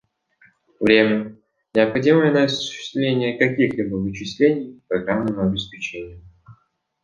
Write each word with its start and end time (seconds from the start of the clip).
Время, 0.79 1.37
необходимое 1.75 2.31
на 2.31 2.45
осуществление 2.45 3.37
каких-либо 3.37 3.97
вычислений 3.97 4.81
программным 4.87 5.39
обеспечением 5.47 6.23